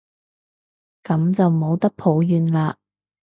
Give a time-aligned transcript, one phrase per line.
[1.03, 2.75] 噉就冇得抱怨喇